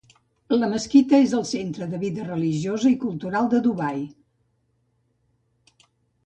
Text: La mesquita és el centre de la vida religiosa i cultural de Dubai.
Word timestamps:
La 0.59 0.67
mesquita 0.69 1.19
és 1.25 1.35
el 1.39 1.43
centre 1.49 1.87
de 1.91 1.95
la 1.95 1.99
vida 2.03 2.25
religiosa 2.29 2.89
i 2.93 2.97
cultural 3.05 3.51
de 3.53 3.61
Dubai. 3.69 4.01